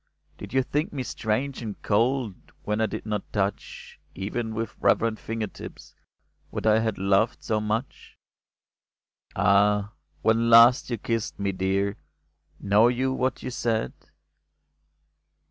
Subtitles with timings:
[0.39, 5.19] Did you think me strange and cold When I did not touch, Even with reverent
[5.19, 5.93] finger tips,
[6.49, 8.17] What I had loved so much?
[9.35, 9.91] Ah!
[10.23, 11.97] when last you kissed me, dear,
[12.59, 13.93] Know you what you said